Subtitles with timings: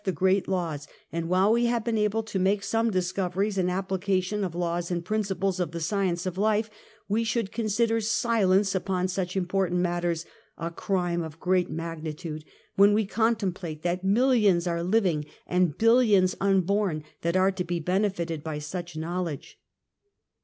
[0.03, 4.43] the great laws, and while we have been able to make some discoveries and application
[4.43, 6.71] of laws and princi ples of the science of life,
[7.07, 10.25] we should consider silence upon such important matters
[10.57, 12.43] a crime of great magnitude,
[12.75, 18.43] when we contemplate that millions are living, and billions unborn that are to be benefited
[18.43, 19.59] by such knowledge.